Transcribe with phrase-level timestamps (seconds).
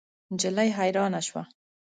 [0.33, 1.43] نجلۍ حیرانه شوه.